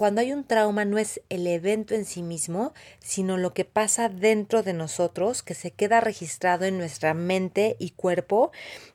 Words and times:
cuando 0.00 0.22
hay 0.22 0.32
un 0.32 0.44
trauma 0.44 0.86
no 0.86 0.96
es 0.96 1.20
el 1.28 1.46
evento 1.46 1.94
en 1.94 2.06
sí 2.06 2.22
mismo, 2.22 2.72
sino 3.00 3.36
lo 3.36 3.52
que 3.52 3.66
pasa 3.66 4.08
dentro 4.08 4.62
de 4.62 4.72
nosotros, 4.72 5.42
que 5.42 5.52
se 5.52 5.72
queda 5.72 6.00
registrado 6.00 6.64
en 6.64 6.78
nuestra 6.78 7.12
mente 7.12 7.76
y 7.78 7.90
cuerpo 7.90 8.50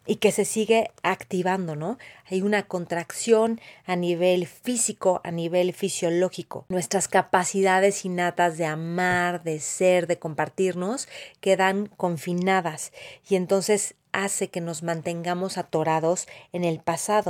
y 0.07 0.15
que 0.15 0.31
se 0.31 0.45
sigue 0.45 0.89
activando, 1.03 1.75
¿no? 1.75 1.99
Hay 2.31 2.41
una 2.41 2.63
contracción 2.63 3.61
a 3.85 3.95
nivel 3.95 4.47
físico, 4.47 5.21
a 5.23 5.29
nivel 5.29 5.73
fisiológico. 5.73 6.65
Nuestras 6.69 7.07
capacidades 7.07 8.03
innatas 8.03 8.57
de 8.57 8.65
amar, 8.65 9.43
de 9.43 9.59
ser, 9.59 10.07
de 10.07 10.17
compartirnos, 10.17 11.07
quedan 11.39 11.85
confinadas 11.85 12.91
y 13.29 13.35
entonces 13.35 13.93
hace 14.11 14.47
que 14.47 14.59
nos 14.59 14.81
mantengamos 14.81 15.59
atorados 15.59 16.27
en 16.51 16.63
el 16.63 16.79
pasado. 16.79 17.29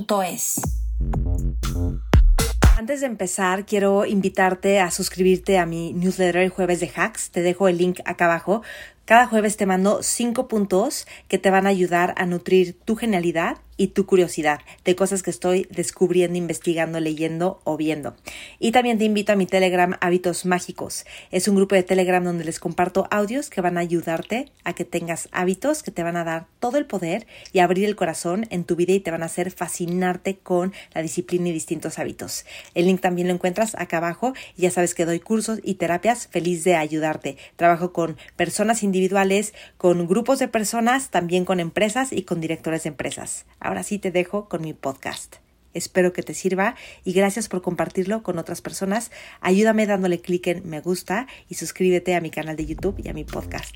antes 2.81 3.01
de 3.01 3.05
empezar, 3.05 3.67
quiero 3.67 4.07
invitarte 4.07 4.79
a 4.79 4.89
suscribirte 4.89 5.59
a 5.59 5.67
mi 5.67 5.93
newsletter 5.93 6.41
el 6.41 6.49
jueves 6.49 6.79
de 6.79 6.91
hacks. 6.95 7.29
Te 7.29 7.43
dejo 7.43 7.67
el 7.67 7.77
link 7.77 7.99
acá 8.05 8.25
abajo. 8.25 8.63
Cada 9.05 9.27
jueves 9.27 9.55
te 9.55 9.67
mando 9.67 10.01
cinco 10.01 10.47
puntos 10.47 11.05
que 11.27 11.37
te 11.37 11.51
van 11.51 11.67
a 11.67 11.69
ayudar 11.69 12.15
a 12.17 12.25
nutrir 12.25 12.79
tu 12.83 12.95
genialidad 12.95 13.57
y 13.81 13.87
tu 13.87 14.05
curiosidad 14.05 14.59
de 14.85 14.95
cosas 14.95 15.23
que 15.23 15.31
estoy 15.31 15.65
descubriendo, 15.71 16.37
investigando, 16.37 16.99
leyendo 16.99 17.61
o 17.63 17.77
viendo. 17.77 18.15
Y 18.59 18.71
también 18.73 18.99
te 18.99 19.05
invito 19.05 19.33
a 19.33 19.35
mi 19.35 19.47
Telegram 19.47 19.97
Hábitos 20.01 20.45
Mágicos. 20.45 21.03
Es 21.31 21.47
un 21.47 21.55
grupo 21.55 21.73
de 21.73 21.81
Telegram 21.81 22.23
donde 22.23 22.43
les 22.43 22.59
comparto 22.59 23.07
audios 23.09 23.49
que 23.49 23.59
van 23.59 23.79
a 23.79 23.81
ayudarte 23.81 24.51
a 24.63 24.73
que 24.73 24.85
tengas 24.85 25.29
hábitos 25.31 25.81
que 25.81 25.89
te 25.89 26.03
van 26.03 26.15
a 26.15 26.23
dar 26.23 26.45
todo 26.59 26.77
el 26.77 26.85
poder 26.85 27.25
y 27.53 27.57
abrir 27.57 27.85
el 27.85 27.95
corazón 27.95 28.45
en 28.51 28.65
tu 28.65 28.75
vida 28.75 28.93
y 28.93 28.99
te 28.99 29.09
van 29.09 29.23
a 29.23 29.25
hacer 29.25 29.49
fascinarte 29.49 30.37
con 30.37 30.73
la 30.93 31.01
disciplina 31.01 31.49
y 31.49 31.51
distintos 31.51 31.97
hábitos. 31.97 32.45
El 32.75 32.85
link 32.85 33.01
también 33.01 33.29
lo 33.29 33.33
encuentras 33.33 33.73
acá 33.79 33.97
abajo 33.97 34.33
y 34.55 34.61
ya 34.61 34.69
sabes 34.69 34.93
que 34.93 35.05
doy 35.05 35.19
cursos 35.19 35.59
y 35.63 35.73
terapias 35.73 36.27
feliz 36.27 36.63
de 36.63 36.75
ayudarte. 36.75 37.37
Trabajo 37.55 37.93
con 37.93 38.17
personas 38.35 38.83
individuales, 38.83 39.55
con 39.79 40.05
grupos 40.07 40.37
de 40.37 40.47
personas, 40.47 41.09
también 41.09 41.45
con 41.45 41.59
empresas 41.59 42.13
y 42.13 42.21
con 42.21 42.41
directores 42.41 42.83
de 42.83 42.89
empresas. 42.89 43.45
Ahora 43.71 43.83
sí 43.83 43.99
te 43.99 44.11
dejo 44.11 44.49
con 44.49 44.63
mi 44.63 44.73
podcast. 44.73 45.37
Espero 45.73 46.11
que 46.11 46.23
te 46.23 46.33
sirva 46.33 46.75
y 47.05 47.13
gracias 47.13 47.47
por 47.47 47.61
compartirlo 47.61 48.21
con 48.21 48.37
otras 48.37 48.59
personas. 48.59 49.11
Ayúdame 49.39 49.85
dándole 49.85 50.19
clic 50.19 50.47
en 50.47 50.69
me 50.69 50.81
gusta 50.81 51.25
y 51.47 51.55
suscríbete 51.55 52.13
a 52.13 52.19
mi 52.19 52.31
canal 52.31 52.57
de 52.57 52.65
YouTube 52.65 52.99
y 53.01 53.07
a 53.07 53.13
mi 53.13 53.23
podcast. 53.23 53.73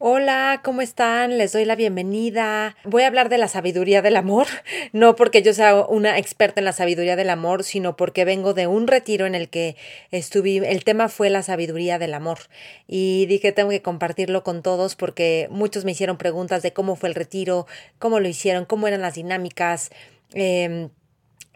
Hola, 0.00 0.60
¿cómo 0.62 0.80
están? 0.80 1.38
Les 1.38 1.52
doy 1.52 1.64
la 1.64 1.74
bienvenida. 1.74 2.76
Voy 2.84 3.02
a 3.02 3.08
hablar 3.08 3.28
de 3.28 3.36
la 3.36 3.48
sabiduría 3.48 4.00
del 4.00 4.14
amor, 4.14 4.46
no 4.92 5.16
porque 5.16 5.42
yo 5.42 5.52
sea 5.52 5.74
una 5.86 6.18
experta 6.18 6.60
en 6.60 6.66
la 6.66 6.72
sabiduría 6.72 7.16
del 7.16 7.30
amor, 7.30 7.64
sino 7.64 7.96
porque 7.96 8.24
vengo 8.24 8.54
de 8.54 8.68
un 8.68 8.86
retiro 8.86 9.26
en 9.26 9.34
el 9.34 9.48
que 9.48 9.74
estuve, 10.12 10.70
el 10.70 10.84
tema 10.84 11.08
fue 11.08 11.30
la 11.30 11.42
sabiduría 11.42 11.98
del 11.98 12.14
amor 12.14 12.38
y 12.86 13.26
dije 13.26 13.50
tengo 13.50 13.70
que 13.70 13.82
compartirlo 13.82 14.44
con 14.44 14.62
todos 14.62 14.94
porque 14.94 15.48
muchos 15.50 15.84
me 15.84 15.90
hicieron 15.90 16.16
preguntas 16.16 16.62
de 16.62 16.72
cómo 16.72 16.94
fue 16.94 17.08
el 17.08 17.16
retiro, 17.16 17.66
cómo 17.98 18.20
lo 18.20 18.28
hicieron, 18.28 18.66
cómo 18.66 18.86
eran 18.86 19.02
las 19.02 19.14
dinámicas. 19.14 19.90
Eh, 20.32 20.90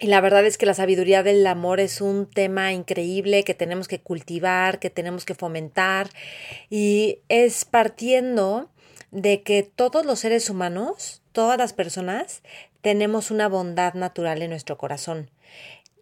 y 0.02 0.08
la 0.08 0.20
verdad 0.20 0.44
es 0.44 0.58
que 0.58 0.66
la 0.66 0.74
sabiduría 0.74 1.22
del 1.22 1.46
amor 1.46 1.78
es 1.78 2.00
un 2.00 2.26
tema 2.26 2.72
increíble 2.72 3.44
que 3.44 3.54
tenemos 3.54 3.86
que 3.86 4.00
cultivar, 4.00 4.80
que 4.80 4.90
tenemos 4.90 5.24
que 5.24 5.36
fomentar 5.36 6.10
y 6.68 7.20
es 7.28 7.64
partiendo 7.64 8.68
de 9.12 9.42
que 9.42 9.62
todos 9.62 10.04
los 10.04 10.18
seres 10.18 10.50
humanos, 10.50 11.22
todas 11.30 11.56
las 11.56 11.72
personas, 11.72 12.42
tenemos 12.80 13.30
una 13.30 13.48
bondad 13.48 13.94
natural 13.94 14.42
en 14.42 14.50
nuestro 14.50 14.76
corazón 14.76 15.30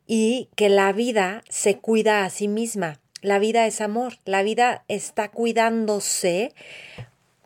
y 0.07 0.49
que 0.57 0.71
la 0.71 0.95
vida 0.95 1.45
se 1.51 1.77
cuida 1.77 2.25
a 2.25 2.31
sí 2.31 2.49
misma. 2.49 3.01
La 3.21 3.39
vida 3.39 3.67
es 3.67 3.83
amor, 3.83 4.15
la 4.25 4.43
vida 4.43 4.83
está 4.89 5.31
cuidándose, 5.31 6.55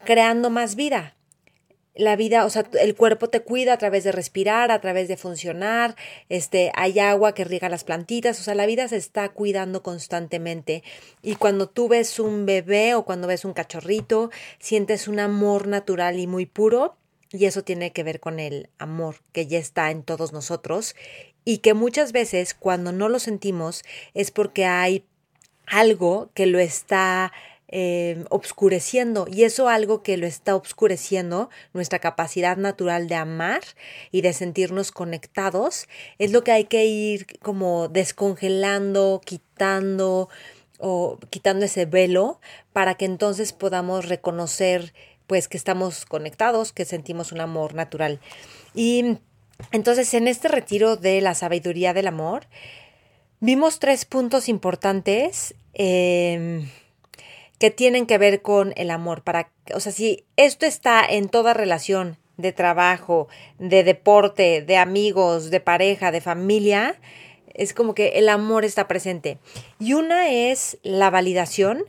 creando 0.05 0.51
más 0.51 0.77
vida 0.77 1.17
la 1.95 2.17
vida, 2.17 2.45
o 2.45 2.51
sea, 2.51 2.65
el 2.81 2.97
cuerpo 2.97 3.29
te 3.29 3.41
cuida 3.41 3.75
a 3.75 3.79
través 3.79 4.03
de 4.03 4.13
respirar, 4.13 4.73
a 4.73 4.81
través 4.81 5.07
de 5.07 5.17
funcionar, 5.17 5.95
este, 6.29 6.73
hay 6.75 6.99
agua 6.99 7.35
que 7.35 7.45
riega 7.45 7.69
las 7.69 7.85
plantitas, 7.85 8.41
o 8.41 8.43
sea, 8.43 8.55
la 8.55 8.67
vida 8.67 8.89
se 8.89 8.97
está 8.97 9.29
cuidando 9.29 9.83
constantemente. 9.83 10.83
Y 11.23 11.37
cuando 11.37 11.69
tú 11.69 11.89
ves 11.89 12.19
un 12.19 12.47
bebé 12.47 12.95
o 12.95 13.05
cuando 13.05 13.29
ves 13.29 13.45
un 13.45 13.53
cachorrito, 13.53 14.31
sientes 14.59 15.07
un 15.07 15.21
amor 15.21 15.69
natural 15.69 16.19
y 16.19 16.27
muy 16.27 16.47
puro, 16.47 16.97
y 17.31 17.47
eso 17.47 17.63
tiene 17.63 17.93
que 17.93 18.03
ver 18.03 18.21
con 18.21 18.41
el 18.41 18.69
amor 18.79 19.17
que 19.33 19.47
ya 19.47 19.59
está 19.59 19.91
en 19.91 20.03
todos 20.03 20.33
nosotros, 20.33 20.97
y 21.45 21.59
que 21.59 21.75
muchas 21.75 22.13
veces 22.13 22.55
cuando 22.55 22.91
no 22.91 23.09
lo 23.09 23.19
sentimos 23.19 23.85
es 24.15 24.31
porque 24.31 24.65
hay 24.65 25.05
algo 25.67 26.31
que 26.35 26.47
lo 26.47 26.59
está 26.59 27.33
eh, 27.69 28.25
obscureciendo 28.29 29.27
y 29.31 29.45
eso 29.45 29.69
algo 29.69 30.03
que 30.03 30.17
lo 30.17 30.27
está 30.27 30.55
obscureciendo, 30.55 31.49
nuestra 31.73 31.99
capacidad 31.99 32.57
natural 32.57 33.09
de 33.09 33.15
amar 33.15 33.63
y 34.13 34.21
de 34.21 34.33
sentirnos 34.33 34.93
conectados, 34.93 35.89
es 36.19 36.31
lo 36.31 36.45
que 36.45 36.53
hay 36.53 36.65
que 36.65 36.85
ir 36.85 37.27
como 37.41 37.89
descongelando, 37.89 39.21
quitando 39.25 40.29
o 40.79 41.19
quitando 41.31 41.65
ese 41.65 41.87
velo 41.87 42.41
para 42.73 42.95
que 42.97 43.07
entonces 43.07 43.53
podamos 43.53 44.09
reconocer 44.09 44.93
pues 45.27 45.49
que 45.49 45.57
estamos 45.57 46.05
conectados, 46.05 46.73
que 46.73 46.85
sentimos 46.85 47.33
un 47.33 47.41
amor 47.41 47.75
natural. 47.75 48.21
Y 48.75 49.19
entonces 49.73 50.13
en 50.13 50.29
este 50.29 50.49
retiro 50.49 50.97
de 50.97 51.23
la 51.23 51.35
sabiduría 51.35 51.95
del 51.95 52.09
amor, 52.09 52.47
vimos 53.41 53.79
tres 53.79 54.05
puntos 54.05 54.51
importantes. 54.51 55.55
Eh, 55.73 56.69
que 57.65 57.71
tienen 57.71 58.05
que 58.05 58.19
ver 58.19 58.43
con 58.43 58.75
el 58.77 58.91
amor. 58.91 59.23
Para, 59.23 59.51
o 59.73 59.81
sea, 59.81 59.91
si 59.91 60.27
esto 60.37 60.67
está 60.67 61.03
en 61.03 61.31
toda 61.31 61.55
relación 61.55 62.19
de 62.37 62.53
trabajo, 62.53 63.27
de 63.59 63.85
deporte, 63.85 64.61
de 64.61 64.77
amigos, 64.77 65.51
de 65.51 65.61
pareja, 65.61 66.13
de 66.13 66.21
familia, 66.21 67.01
es 67.55 67.73
como 67.73 67.95
que 67.95 68.19
el 68.19 68.29
amor 68.29 68.67
está 68.67 68.87
presente. 68.87 69.39
Y 69.79 69.95
una 69.95 70.29
es 70.31 70.77
la 70.83 71.09
validación, 71.09 71.85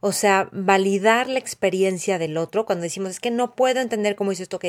o 0.00 0.10
sea, 0.10 0.48
validar 0.50 1.28
la 1.28 1.38
experiencia 1.38 2.18
del 2.18 2.36
otro 2.36 2.66
cuando 2.66 2.82
decimos 2.82 3.10
es 3.10 3.20
que 3.20 3.30
no 3.30 3.54
puedo 3.54 3.78
entender 3.80 4.16
cómo 4.16 4.32
hizo 4.32 4.42
esto, 4.42 4.56
ok, 4.56 4.64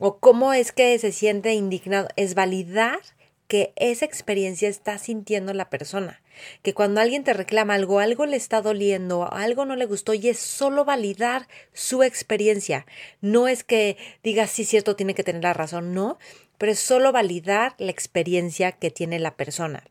o 0.00 0.16
cómo 0.20 0.54
es 0.54 0.72
que 0.72 0.98
se 0.98 1.12
siente 1.12 1.52
indignado, 1.52 2.08
es 2.16 2.34
validar 2.34 3.00
que 3.48 3.72
esa 3.76 4.04
experiencia 4.04 4.68
está 4.68 4.98
sintiendo 4.98 5.54
la 5.54 5.70
persona. 5.70 6.20
Que 6.62 6.74
cuando 6.74 7.00
alguien 7.00 7.24
te 7.24 7.32
reclama 7.32 7.74
algo, 7.74 7.98
algo 7.98 8.26
le 8.26 8.36
está 8.36 8.60
doliendo, 8.60 9.32
algo 9.32 9.64
no 9.64 9.74
le 9.74 9.86
gustó 9.86 10.14
y 10.14 10.28
es 10.28 10.38
solo 10.38 10.84
validar 10.84 11.48
su 11.72 12.02
experiencia. 12.02 12.86
No 13.20 13.48
es 13.48 13.64
que 13.64 13.96
digas 14.22 14.50
sí, 14.50 14.64
cierto, 14.64 14.94
tiene 14.94 15.14
que 15.14 15.24
tener 15.24 15.42
la 15.42 15.54
razón, 15.54 15.94
no, 15.94 16.18
pero 16.58 16.72
es 16.72 16.78
solo 16.78 17.10
validar 17.10 17.74
la 17.78 17.90
experiencia 17.90 18.72
que 18.72 18.90
tiene 18.90 19.18
la 19.18 19.34
persona. 19.34 19.82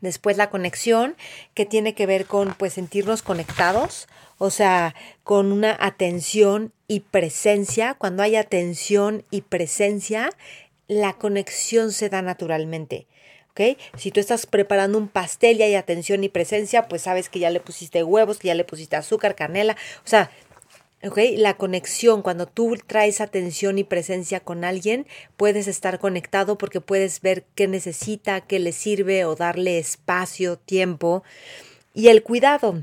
Después 0.00 0.36
la 0.36 0.50
conexión, 0.50 1.16
que 1.54 1.66
tiene 1.66 1.94
que 1.94 2.06
ver 2.06 2.26
con 2.26 2.54
pues 2.54 2.74
sentirnos 2.74 3.22
conectados, 3.22 4.06
o 4.38 4.50
sea, 4.50 4.94
con 5.22 5.50
una 5.50 5.76
atención 5.80 6.72
y 6.88 7.00
presencia. 7.00 7.94
Cuando 7.94 8.22
hay 8.22 8.36
atención 8.36 9.24
y 9.30 9.42
presencia, 9.42 10.30
la 10.88 11.14
conexión 11.14 11.92
se 11.92 12.08
da 12.08 12.22
naturalmente. 12.22 13.06
¿ok? 13.50 13.78
Si 13.96 14.10
tú 14.10 14.20
estás 14.20 14.46
preparando 14.46 14.98
un 14.98 15.08
pastel 15.08 15.58
y 15.58 15.62
hay 15.62 15.74
atención 15.74 16.24
y 16.24 16.28
presencia, 16.28 16.88
pues 16.88 17.02
sabes 17.02 17.28
que 17.28 17.38
ya 17.38 17.50
le 17.50 17.60
pusiste 17.60 18.02
huevos, 18.02 18.38
que 18.38 18.48
ya 18.48 18.54
le 18.54 18.64
pusiste 18.64 18.96
azúcar, 18.96 19.34
canela, 19.34 19.76
o 20.04 20.08
sea, 20.08 20.30
¿ok? 21.04 21.18
La 21.36 21.56
conexión, 21.56 22.22
cuando 22.22 22.46
tú 22.46 22.76
traes 22.86 23.20
atención 23.20 23.78
y 23.78 23.84
presencia 23.84 24.40
con 24.40 24.64
alguien, 24.64 25.06
puedes 25.36 25.68
estar 25.68 25.98
conectado 25.98 26.58
porque 26.58 26.80
puedes 26.80 27.20
ver 27.20 27.44
qué 27.54 27.68
necesita, 27.68 28.40
qué 28.40 28.58
le 28.58 28.72
sirve 28.72 29.24
o 29.24 29.36
darle 29.36 29.78
espacio, 29.78 30.58
tiempo. 30.58 31.22
Y 31.92 32.08
el 32.08 32.22
cuidado, 32.22 32.82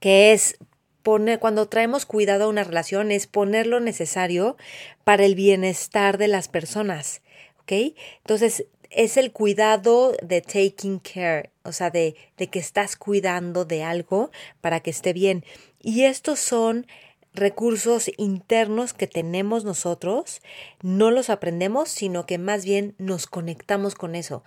que 0.00 0.32
es 0.32 0.58
poner, 1.02 1.38
cuando 1.38 1.68
traemos 1.68 2.06
cuidado 2.06 2.44
a 2.44 2.48
una 2.48 2.64
relación, 2.64 3.10
es 3.10 3.26
poner 3.26 3.66
lo 3.66 3.80
necesario 3.80 4.56
para 5.04 5.24
el 5.24 5.34
bienestar 5.34 6.18
de 6.18 6.28
las 6.28 6.48
personas. 6.48 7.22
Entonces, 7.68 8.66
es 8.90 9.16
el 9.16 9.32
cuidado 9.32 10.14
de 10.22 10.40
taking 10.40 11.00
care, 11.00 11.50
o 11.64 11.72
sea, 11.72 11.90
de 11.90 12.14
que 12.36 12.58
estás 12.58 12.96
cuidando 12.96 13.64
de 13.64 13.82
algo 13.82 14.30
para 14.60 14.80
que 14.80 14.90
esté 14.90 15.12
bien. 15.12 15.44
Y 15.80 16.04
estos 16.04 16.38
son 16.38 16.86
recursos 17.34 18.10
internos 18.16 18.92
que 18.92 19.08
tenemos 19.08 19.64
nosotros, 19.64 20.40
no 20.82 21.10
los 21.10 21.30
aprendemos, 21.30 21.88
sino 21.88 22.26
que 22.26 22.38
más 22.38 22.64
bien 22.64 22.94
nos 22.98 23.26
conectamos 23.26 23.96
con 23.96 24.14
eso. 24.14 24.44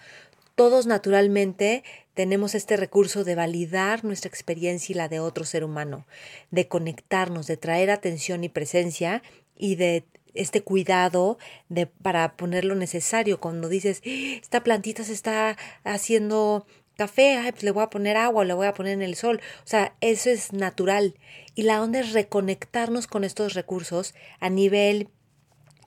Todos 0.56 0.88
naturalmente 0.88 1.84
tenemos 2.14 2.56
este 2.56 2.78
recurso 2.78 3.24
de 3.24 3.36
validar 3.36 4.04
nuestra 4.04 4.30
experiencia 4.30 4.94
y 4.94 4.96
la 4.96 5.10
de 5.10 5.20
otro 5.20 5.44
ser 5.44 5.64
humano, 5.64 6.08
de 6.50 6.68
conectarnos, 6.68 7.46
de 7.46 7.58
traer 7.58 7.92
atención 7.92 8.44
y 8.44 8.50
presencia 8.50 9.22
y 9.56 9.76
de 9.76 10.06
este 10.38 10.62
cuidado 10.62 11.38
de, 11.70 11.88
para 11.88 12.36
poner 12.36 12.66
lo 12.66 12.76
necesario. 12.76 13.40
Cuando 13.40 13.70
dices, 13.70 14.02
esta 14.04 14.64
plantita 14.64 15.04
se 15.04 15.14
está 15.14 15.58
haciendo 15.84 16.66
café, 16.98 17.40
pues 17.52 17.64
le 17.64 17.72
voy 17.72 17.84
a 17.84 17.90
poner 17.90 18.18
agua, 18.18 18.44
le 18.44 18.54
voy 18.54 18.68
a 18.68 18.74
poner 18.74 18.94
en 18.94 19.02
el 19.02 19.16
sol. 19.16 19.40
O 19.64 19.68
sea, 19.68 19.96
eso 20.02 20.30
es 20.30 20.54
natural. 20.54 21.16
Y 21.56 21.64
la 21.64 21.82
onda 21.82 22.00
es 22.00 22.14
reconectarnos 22.14 23.08
con 23.08 23.24
estos 23.24 23.54
recursos 23.54 24.14
a 24.40 24.50
nivel 24.50 25.10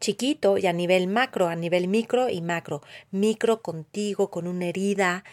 chiquito 0.01 0.57
y 0.57 0.67
a 0.67 0.73
nivel 0.73 1.07
macro, 1.07 1.49
a 1.49 1.57
nivel 1.57 1.89
micro 1.89 2.29
y 2.29 2.41
macro. 2.41 2.83
Micro 3.11 3.61
contigo, 3.61 4.31
con 4.31 4.47
una 4.47 4.67
herida, 4.67 5.25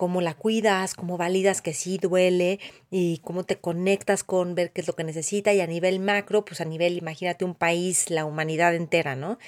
cómo 0.00 0.22
la 0.22 0.32
cuidas, 0.32 0.94
cómo 0.94 1.18
validas 1.18 1.60
que 1.60 1.74
sí 1.74 1.98
duele 1.98 2.58
y 2.90 3.18
cómo 3.18 3.44
te 3.44 3.56
conectas 3.56 4.24
con 4.24 4.54
ver 4.54 4.70
qué 4.72 4.80
es 4.80 4.86
lo 4.86 4.96
que 4.96 5.04
necesita 5.04 5.52
y 5.52 5.60
a 5.60 5.66
nivel 5.66 6.00
macro, 6.00 6.42
pues 6.42 6.62
a 6.62 6.64
nivel, 6.64 6.96
imagínate 6.96 7.44
un 7.44 7.54
país, 7.54 8.08
la 8.08 8.24
humanidad 8.24 8.74
entera, 8.74 9.14
¿no? 9.14 9.38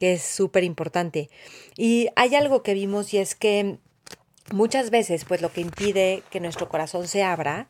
Que 0.00 0.14
es 0.14 0.22
súper 0.22 0.64
importante. 0.64 1.30
Y 1.76 2.08
hay 2.16 2.34
algo 2.34 2.64
que 2.64 2.74
vimos 2.74 3.14
y 3.14 3.18
es 3.18 3.36
que 3.36 3.78
muchas 4.50 4.90
veces, 4.90 5.24
pues 5.24 5.40
lo 5.40 5.52
que 5.52 5.60
impide 5.60 6.24
que 6.28 6.40
nuestro 6.40 6.68
corazón 6.68 7.06
se 7.06 7.22
abra, 7.22 7.68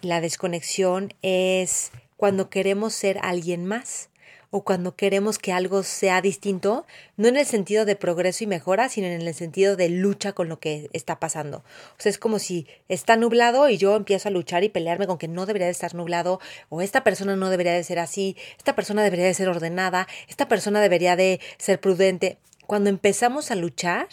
la 0.00 0.20
desconexión 0.20 1.12
es 1.22 1.90
cuando 2.16 2.50
queremos 2.50 2.94
ser 2.94 3.18
alguien 3.20 3.66
más 3.66 4.10
o 4.56 4.62
cuando 4.62 4.94
queremos 4.94 5.40
que 5.40 5.52
algo 5.52 5.82
sea 5.82 6.22
distinto, 6.22 6.86
no 7.16 7.26
en 7.26 7.36
el 7.36 7.44
sentido 7.44 7.84
de 7.84 7.96
progreso 7.96 8.44
y 8.44 8.46
mejora, 8.46 8.88
sino 8.88 9.08
en 9.08 9.20
el 9.20 9.34
sentido 9.34 9.74
de 9.74 9.88
lucha 9.88 10.32
con 10.32 10.48
lo 10.48 10.60
que 10.60 10.88
está 10.92 11.18
pasando. 11.18 11.64
O 11.98 12.00
sea, 12.00 12.10
es 12.10 12.18
como 12.20 12.38
si 12.38 12.68
está 12.88 13.16
nublado 13.16 13.68
y 13.68 13.78
yo 13.78 13.96
empiezo 13.96 14.28
a 14.28 14.30
luchar 14.30 14.62
y 14.62 14.68
pelearme 14.68 15.08
con 15.08 15.18
que 15.18 15.26
no 15.26 15.44
debería 15.44 15.66
de 15.66 15.72
estar 15.72 15.92
nublado, 15.96 16.38
o 16.68 16.82
esta 16.82 17.02
persona 17.02 17.34
no 17.34 17.50
debería 17.50 17.72
de 17.72 17.82
ser 17.82 17.98
así, 17.98 18.36
esta 18.56 18.76
persona 18.76 19.02
debería 19.02 19.24
de 19.24 19.34
ser 19.34 19.48
ordenada, 19.48 20.06
esta 20.28 20.46
persona 20.46 20.80
debería 20.80 21.16
de 21.16 21.40
ser 21.58 21.80
prudente. 21.80 22.38
Cuando 22.68 22.90
empezamos 22.90 23.50
a 23.50 23.56
luchar 23.56 24.06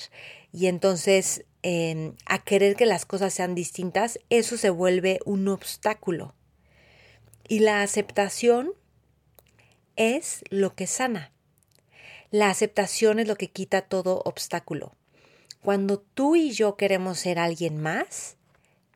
y 0.51 0.65
entonces 0.65 1.45
em, 1.61 2.15
a 2.25 2.39
querer 2.39 2.75
que 2.75 2.88
las 2.88 3.05
cosas 3.05 3.31
sean 3.31 3.53
distintas, 3.53 4.19
eso 4.31 4.57
se 4.57 4.71
vuelve 4.71 5.19
un 5.23 5.47
obstáculo. 5.49 6.33
Y 7.47 7.59
la 7.59 7.83
aceptación 7.83 8.73
es 10.01 10.44
lo 10.50 10.74
que 10.74 10.88
sana. 10.88 11.31
La 12.31 12.50
aceptación 12.50 13.19
es 13.19 13.27
lo 13.27 13.36
que 13.36 13.51
quita 13.51 13.83
todo 13.83 14.21
obstáculo. 14.25 14.95
Cuando 15.62 16.00
tú 16.00 16.36
y 16.36 16.51
yo 16.51 16.75
queremos 16.75 17.19
ser 17.19 17.38
alguien 17.38 17.80
más, 17.80 18.38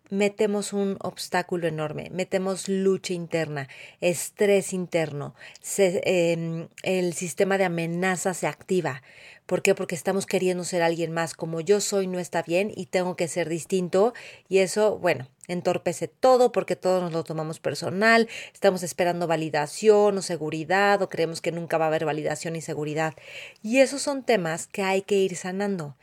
metemos 0.10 0.74
un 0.74 0.98
obstáculo 1.02 1.68
enorme, 1.68 2.10
metemos 2.12 2.69
lucha 2.69 3.13
interna, 3.13 3.68
estrés 4.02 4.74
interno, 4.74 5.36
em, 5.78 6.68
el 6.84 7.13
sistema 7.13 7.57
de 7.57 7.66
amenaza 7.66 8.34
se 8.34 8.48
activa. 8.48 9.02
¿Por 9.46 9.62
qué? 9.62 9.75
Porque 9.75 9.94
estamos 9.94 10.25
queriendo 10.25 10.63
ser 10.63 10.81
alguien 10.81 11.12
más. 11.12 11.36
Como 11.36 11.62
yo 11.62 11.80
soy 11.80 12.07
no 12.07 12.18
está 12.18 12.42
bien 12.42 12.72
y 12.75 12.88
tengo 12.88 13.16
que 13.16 13.28
ser 13.28 13.48
distinto. 13.48 14.16
Y 14.50 14.57
eso, 14.57 14.98
bueno, 14.98 15.28
entorpece 15.48 16.07
todo 16.07 16.52
porque 16.52 16.75
todos 16.75 17.04
nos 17.04 17.13
lo 17.13 17.24
tomamos 17.24 17.60
personal, 17.60 18.28
estamos 18.54 18.81
esperando 18.81 19.28
validación 19.28 20.18
o 20.18 20.22
seguridad 20.24 21.02
o 21.04 21.10
creemos 21.10 21.42
que 21.42 21.52
nunca 21.52 21.78
va 21.78 21.86
a 21.86 21.88
haber 21.90 22.06
validación 22.06 22.56
y 22.56 22.62
seguridad. 22.62 23.13
Y 23.62 23.80
esos 23.80 24.02
son 24.02 24.24
temas 24.24 24.66
que 24.66 24.81
hay 24.81 25.04
que 25.04 25.18
ir 25.18 25.36
sanando. 25.36 25.96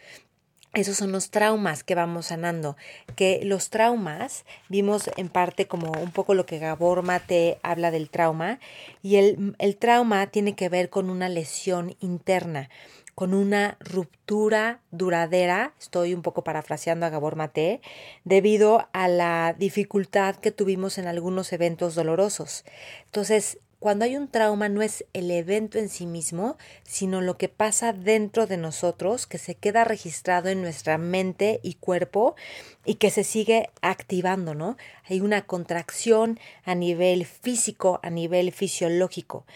Esos 0.75 0.97
son 0.97 1.13
los 1.13 1.31
traumas 1.31 1.85
que 1.85 1.95
vamos 1.95 2.27
sanando, 2.27 2.79
que 3.15 3.41
los 3.45 3.69
traumas, 3.69 4.47
vimos 4.71 5.11
en 5.19 5.29
parte 5.29 5.67
como 5.67 5.93
un 5.93 6.13
poco 6.13 6.33
lo 6.33 6.47
que 6.47 6.59
Gabor 6.59 7.03
Mate 7.03 7.59
habla 7.63 7.91
del 7.91 8.09
trauma, 8.09 8.59
y 9.03 9.17
el, 9.17 9.55
el 9.59 9.77
trauma 9.77 10.29
tiene 10.29 10.55
que 10.55 10.71
ver 10.71 10.89
con 10.89 11.11
una 11.11 11.29
lesión 11.29 11.95
interna 12.01 12.71
con 13.15 13.35
una 13.35 13.77
ruptura 13.81 14.81
duradera, 14.91 15.75
estoy 15.79 16.15
un 16.15 16.23
poco 16.23 16.45
parafraseando 16.45 17.05
a 17.07 17.11
Gabor 17.11 17.37
Mate, 17.37 17.81
debido 18.25 18.89
a 18.93 19.09
la 19.09 19.55
dificultad 19.59 20.37
que 20.37 20.51
tuvimos 20.51 20.97
en 20.99 21.07
algunos 21.07 21.53
eventos 21.53 21.95
dolorosos. 21.95 22.65
Entonces, 23.05 23.59
cuando 23.83 24.05
hay 24.05 24.15
un 24.15 24.29
trauma 24.29 24.69
no 24.69 24.81
es 24.81 25.05
el 25.13 25.29
evento 25.33 25.77
en 25.77 25.89
sí 25.89 26.07
mismo, 26.07 26.57
sino 26.85 27.21
lo 27.21 27.37
que 27.37 27.49
pasa 27.49 27.93
dentro 27.93 28.47
de 28.47 28.57
nosotros, 28.57 29.27
que 29.27 29.39
se 29.39 29.57
queda 29.57 29.83
registrado 29.83 30.51
en 30.51 30.63
nuestra 30.63 30.99
mente 30.99 31.59
y 31.65 31.75
cuerpo 31.75 32.37
y 32.85 32.95
que 32.95 33.11
se 33.11 33.25
sigue 33.25 33.71
activando, 33.81 34.55
¿no? 34.55 34.77
Hay 35.09 35.21
una 35.21 35.43
contracción 35.43 36.39
a 36.65 36.77
nivel 36.77 37.27
físico, 37.27 37.99
a 38.05 38.11
nivel 38.11 38.53
fisiológico 38.53 39.47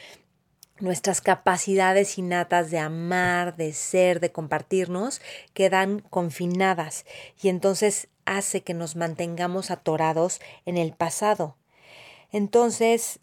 nuestras 0.78 1.22
capacidades 1.22 2.18
innatas 2.18 2.70
de 2.70 2.78
amar, 2.78 3.56
de 3.56 3.72
ser, 3.72 4.20
de 4.20 4.30
compartirnos, 4.30 5.22
quedan 5.54 6.00
confinadas 6.00 7.06
y 7.40 7.48
entonces 7.48 8.08
hace 8.26 8.62
que 8.62 8.74
nos 8.74 8.94
mantengamos 8.94 9.70
atorados 9.70 10.40
en 10.66 10.76
el 10.76 10.92
pasado. 10.92 11.56
Entonces, 12.30 13.20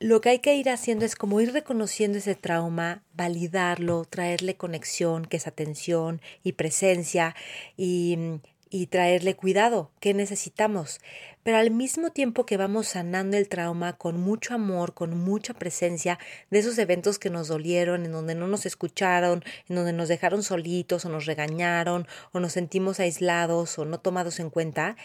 lo 0.00 0.20
que 0.20 0.30
hay 0.30 0.38
que 0.40 0.54
ir 0.56 0.70
haciendo 0.70 1.04
es 1.04 1.16
como 1.16 1.40
ir 1.40 1.52
reconociendo 1.52 2.18
ese 2.18 2.34
trauma, 2.34 3.02
validarlo, 3.14 4.04
traerle 4.04 4.56
conexión, 4.56 5.24
que 5.24 5.36
es 5.38 5.46
atención 5.46 6.20
y 6.42 6.52
presencia 6.52 7.34
y 7.76 8.40
y 8.74 8.88
traerle 8.88 9.36
cuidado, 9.36 9.92
¿qué 10.00 10.14
necesitamos? 10.14 10.98
Pero 11.44 11.58
al 11.58 11.70
mismo 11.70 12.10
tiempo 12.10 12.44
que 12.44 12.56
vamos 12.56 12.88
sanando 12.88 13.36
el 13.36 13.48
trauma 13.48 13.92
con 13.92 14.18
mucho 14.18 14.52
amor, 14.52 14.94
con 14.94 15.16
mucha 15.16 15.54
presencia 15.54 16.18
de 16.50 16.58
esos 16.58 16.76
eventos 16.78 17.20
que 17.20 17.30
nos 17.30 17.46
dolieron, 17.46 18.04
en 18.04 18.10
donde 18.10 18.34
no 18.34 18.48
nos 18.48 18.66
escucharon, 18.66 19.44
en 19.68 19.76
donde 19.76 19.92
nos 19.92 20.08
dejaron 20.08 20.42
solitos 20.42 21.04
o 21.04 21.08
nos 21.08 21.24
regañaron 21.24 22.08
o 22.32 22.40
nos 22.40 22.54
sentimos 22.54 22.98
aislados 22.98 23.78
o 23.78 23.84
no 23.84 24.00
tomados 24.00 24.40
en 24.40 24.50
cuenta, 24.50 24.96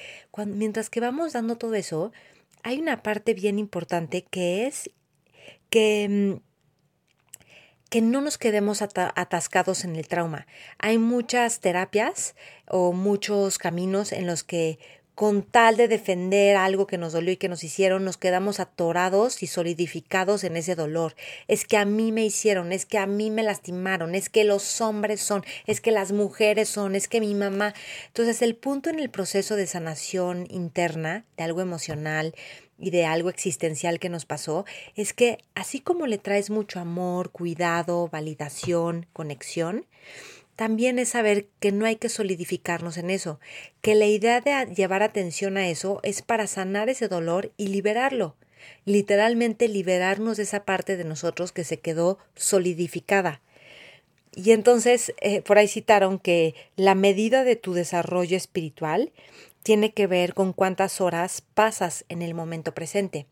mientras 0.48 0.90
que 0.90 1.00
vamos 1.00 1.34
dando 1.34 1.56
todo 1.56 1.76
eso, 1.76 2.12
hay 2.64 2.80
una 2.80 3.04
parte 3.04 3.34
bien 3.34 3.60
importante 3.60 4.24
que 4.24 4.68
es 4.68 4.90
que 5.70 6.08
mm, 6.10 6.50
que 7.90 8.02
no 8.02 8.22
nos 8.22 8.38
quedemos 8.38 8.84
atascados 8.84 9.84
en 9.84 9.96
el 9.96 10.08
trauma. 10.08 10.46
Hay 10.78 11.00
muchas 11.00 11.60
terapias 11.60 12.36
o 12.68 12.94
muchos 12.94 13.58
caminos 13.58 14.12
en 14.12 14.28
los 14.28 14.44
que 14.44 14.78
con 15.20 15.44
tal 15.44 15.76
de 15.76 15.90
defender 15.90 16.56
algo 16.56 16.88
que 16.88 16.98
nos 16.98 17.12
dolió 17.12 17.34
y 17.34 17.36
que 17.36 17.50
nos 17.50 17.66
hicieron, 17.66 18.06
nos 18.06 18.16
quedamos 18.16 18.62
atorados 18.62 19.44
y 19.44 19.48
solidificados 19.48 20.46
en 20.46 20.56
ese 20.56 20.76
dolor. 20.76 21.14
Es 21.50 21.66
que 21.66 21.76
a 21.76 21.84
mí 21.84 22.14
me 22.14 22.24
hicieron, 22.24 22.72
es 22.72 22.86
que 22.86 23.00
a 23.00 23.06
mí 23.06 23.30
me 23.30 23.44
lastimaron, 23.44 24.16
es 24.16 24.30
que 24.30 24.46
los 24.46 24.80
hombres 24.80 25.20
son, 25.20 25.44
es 25.68 25.82
que 25.82 25.92
las 25.92 26.14
mujeres 26.14 26.70
son, 26.70 26.96
es 26.96 27.10
que 27.10 27.20
mi 27.20 27.36
mamá. 27.36 27.74
Entonces 28.08 28.42
el 28.42 28.56
punto 28.56 28.90
en 28.90 28.98
el 28.98 29.10
proceso 29.10 29.58
de 29.58 29.68
sanación 29.68 30.48
interna 30.50 31.26
de 31.36 31.44
algo 31.44 31.60
emocional, 31.60 32.34
y 32.82 32.92
de 32.92 33.06
algo 33.06 33.28
existencial 33.28 34.00
que 34.00 34.08
nos 34.08 34.26
pasó 34.26 34.64
es 34.96 35.12
que 35.12 35.40
así 35.54 35.82
como 35.82 36.08
le 36.08 36.18
traes 36.18 36.50
mucho 36.50 36.80
amor, 36.80 37.30
cuidado, 37.30 38.08
validación, 38.08 39.06
conexión, 39.12 39.86
también 40.60 41.00
es 41.00 41.08
saber 41.08 41.48
que 41.62 41.72
no 41.72 41.86
hay 41.86 41.96
que 41.96 42.10
solidificarnos 42.10 42.98
en 42.98 43.12
eso, 43.12 43.40
que 43.80 43.96
la 43.96 44.08
idea 44.08 44.42
de 44.42 44.76
llevar 44.76 45.04
atención 45.04 45.56
a 45.56 45.70
eso 45.70 46.02
es 46.04 46.22
para 46.22 46.48
sanar 46.48 46.90
ese 46.90 47.08
dolor 47.08 47.54
y 47.56 47.68
liberarlo, 47.68 48.36
literalmente 48.84 49.70
liberarnos 49.70 50.36
de 50.36 50.44
esa 50.44 50.66
parte 50.66 50.98
de 50.98 51.06
nosotros 51.06 51.54
que 51.54 51.64
se 51.64 51.80
quedó 51.80 52.18
solidificada. 52.36 53.42
Y 54.36 54.52
entonces, 54.52 55.14
eh, 55.22 55.42
por 55.44 55.58
ahí 55.58 55.70
citaron 55.70 56.20
que 56.20 56.56
la 56.76 56.94
medida 56.94 57.46
de 57.46 57.56
tu 57.56 57.72
desarrollo 57.72 58.36
espiritual 58.36 59.14
tiene 59.64 59.94
que 59.94 60.08
ver 60.08 60.34
con 60.34 60.52
cuántas 60.52 61.00
horas 61.00 61.42
pasas 61.54 62.04
en 62.10 62.22
el 62.22 62.34
momento 62.34 62.74
presente. 62.74 63.28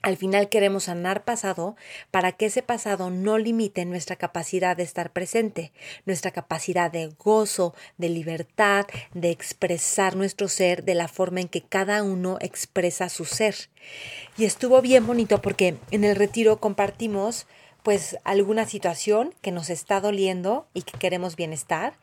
Al 0.00 0.16
final 0.16 0.48
queremos 0.48 0.84
sanar 0.84 1.24
pasado 1.24 1.76
para 2.10 2.32
que 2.32 2.46
ese 2.46 2.62
pasado 2.62 3.10
no 3.10 3.36
limite 3.36 3.84
nuestra 3.84 4.14
capacidad 4.14 4.76
de 4.76 4.84
estar 4.84 5.12
presente, 5.12 5.72
nuestra 6.06 6.30
capacidad 6.30 6.90
de 6.90 7.08
gozo, 7.18 7.74
de 7.96 8.08
libertad, 8.08 8.86
de 9.12 9.30
expresar 9.30 10.14
nuestro 10.14 10.46
ser 10.48 10.84
de 10.84 10.94
la 10.94 11.08
forma 11.08 11.40
en 11.40 11.48
que 11.48 11.62
cada 11.62 12.04
uno 12.04 12.38
expresa 12.40 13.08
su 13.08 13.24
ser. 13.24 13.56
Y 14.36 14.44
estuvo 14.44 14.80
bien 14.80 15.04
bonito 15.04 15.42
porque 15.42 15.76
en 15.90 16.04
el 16.04 16.14
retiro 16.14 16.60
compartimos 16.60 17.46
pues 17.82 18.18
alguna 18.24 18.66
situación 18.66 19.34
que 19.40 19.50
nos 19.50 19.68
está 19.68 20.00
doliendo 20.00 20.68
y 20.74 20.82
que 20.82 20.98
queremos 20.98 21.34
bienestar. 21.34 21.94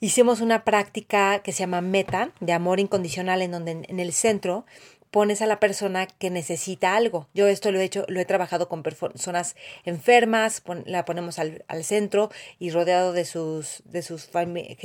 Hicimos 0.00 0.40
una 0.40 0.64
práctica 0.64 1.40
que 1.40 1.52
se 1.52 1.58
llama 1.58 1.82
meta, 1.82 2.30
de 2.40 2.54
amor 2.54 2.80
incondicional, 2.80 3.42
en 3.42 3.50
donde 3.50 3.72
en 3.86 4.00
el 4.00 4.12
centro 4.14 4.64
pones 5.10 5.42
a 5.42 5.46
la 5.46 5.60
persona 5.60 6.06
que 6.06 6.30
necesita 6.30 6.96
algo. 6.96 7.28
Yo 7.34 7.48
esto 7.48 7.72
lo 7.72 7.80
he 7.80 7.84
hecho, 7.84 8.04
lo 8.08 8.20
he 8.20 8.24
trabajado 8.24 8.68
con 8.68 8.82
personas 8.82 9.56
enfermas, 9.84 10.62
la 10.86 11.04
ponemos 11.04 11.38
al, 11.38 11.64
centro 11.82 12.30
y 12.58 12.70
rodeado 12.70 13.12
de 13.12 13.24
sus, 13.24 13.82
de 13.86 14.02
sus 14.02 14.28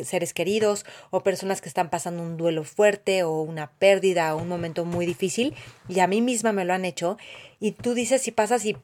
seres 0.04 0.34
queridos 0.34 0.86
o 1.12 1.22
personas 1.22 1.62
que 1.62 1.70
están 1.70 1.90
pasando 1.90 2.24
un 2.24 2.38
duelo 2.38 2.64
fuerte 2.64 3.24
o 3.24 3.42
una 3.42 3.72
pérdida 3.72 4.34
o 4.34 4.42
un 4.42 4.48
momento 4.48 4.86
muy 4.86 5.06
difícil 5.06 5.54
y 5.90 6.00
a 6.00 6.08
mí 6.08 6.22
misma 6.22 6.54
me 6.54 6.66
lo 6.66 6.74
han 6.74 6.86
hecho 6.86 7.18
y 7.60 7.72
tú 7.74 7.94
dices 7.94 8.22
si 8.22 8.32
pasas 8.32 8.66
y 8.66 8.78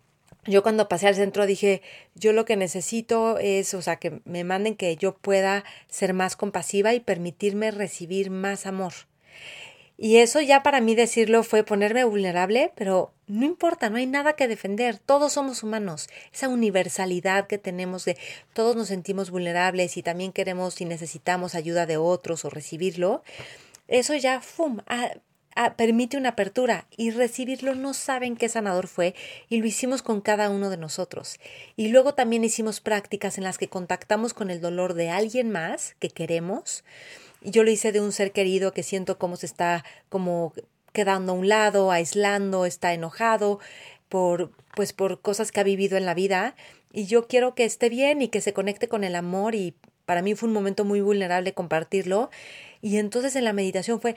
yo 0.46 0.64
cuando 0.64 0.90
pasé 0.90 1.08
al 1.08 1.16
centro 1.16 1.46
dije, 1.46 1.82
yo 2.16 2.34
lo 2.34 2.46
que 2.46 2.56
necesito 2.56 3.38
es, 3.38 3.74
o 3.76 3.82
sea, 3.82 3.98
que 3.98 4.22
me 4.26 4.44
manden 4.44 4.76
que 4.76 4.96
yo 4.96 5.16
pueda 5.16 5.64
ser 5.88 6.14
más 6.14 6.36
compasiva 6.36 6.94
y 6.96 7.00
permitirme 7.00 7.70
recibir 7.70 8.32
más 8.32 8.66
amor. 8.66 8.94
Y 9.98 10.18
eso 10.18 10.42
ya 10.42 10.64
para 10.64 10.82
mí 10.82 10.96
decirlo 10.96 11.44
fue 11.44 11.64
ponerme 11.64 12.04
vulnerable, 12.04 12.72
pero 12.76 13.14
no 13.28 13.46
importa, 13.46 13.90
no 13.90 13.98
hay 13.98 14.08
nada 14.08 14.34
que 14.34 14.48
defender, 14.48 14.98
todos 14.98 15.34
somos 15.34 15.64
humanos. 15.64 16.10
Esa 16.34 16.50
universalidad 16.50 17.48
que 17.48 17.58
tenemos 17.58 18.06
de 18.06 18.18
todos 18.54 18.76
nos 18.76 18.88
sentimos 18.88 19.30
vulnerables 19.30 19.98
y 19.98 20.04
también 20.04 20.32
queremos 20.34 20.82
y 20.82 20.86
necesitamos 20.86 21.56
ayuda 21.56 21.86
de 21.86 21.98
otros 21.98 22.46
o 22.46 22.50
recibirlo, 22.50 23.24
eso 23.88 24.16
ya, 24.16 24.42
¡fum!, 24.42 24.80
permite 25.76 26.18
una 26.18 26.30
apertura 26.30 26.88
y 26.96 27.12
recibirlo 27.12 27.76
no 27.76 27.94
saben 27.94 28.38
qué 28.38 28.50
sanador 28.50 28.88
fue 28.88 29.16
y 29.50 29.60
lo 29.60 29.68
hicimos 29.68 30.02
con 30.02 30.22
cada 30.22 30.50
uno 30.50 30.70
de 30.70 30.78
nosotros. 30.78 31.40
Y 31.76 31.90
luego 31.90 32.14
también 32.14 32.44
hicimos 32.44 32.80
prácticas 32.80 33.38
en 33.38 33.44
las 33.44 33.58
que 33.58 33.68
contactamos 33.68 34.34
con 34.34 34.50
el 34.50 34.62
dolor 34.62 34.94
de 34.94 35.10
alguien 35.10 35.52
más 35.52 35.96
que 36.00 36.10
queremos 36.10 36.84
yo 37.42 37.64
lo 37.64 37.72
hice 37.72 37.92
de 37.92 38.02
un 38.02 38.12
ser 38.12 38.32
querido 38.32 38.74
que 38.74 38.84
siento 38.84 39.18
cómo 39.18 39.36
se 39.36 39.46
está 39.46 39.84
como 40.10 40.54
quedando 40.94 41.34
a 41.34 41.36
un 41.36 41.48
lado, 41.48 41.92
aislando, 41.92 42.66
está 42.66 42.94
enojado 42.94 43.60
por 44.10 44.52
pues 44.76 44.94
por 44.94 45.22
cosas 45.22 45.52
que 45.52 45.60
ha 45.60 45.64
vivido 45.64 45.98
en 45.98 46.06
la 46.06 46.14
vida. 46.14 46.56
Y 46.94 47.06
yo 47.06 47.28
quiero 47.28 47.56
que 47.56 47.66
esté 47.66 47.90
bien 47.90 48.22
y 48.22 48.28
que 48.28 48.42
se 48.42 48.54
conecte 48.54 48.88
con 48.88 49.04
el 49.04 49.16
amor 49.16 49.56
y 49.56 49.76
para 50.06 50.22
mí 50.22 50.36
fue 50.36 50.48
un 50.48 50.54
momento 50.54 50.86
muy 50.86 51.02
vulnerable 51.02 51.54
compartirlo. 51.54 52.30
Y 52.82 52.98
entonces 52.98 53.36
en 53.36 53.46
la 53.46 53.54
meditación 53.54 54.02
fue 54.02 54.16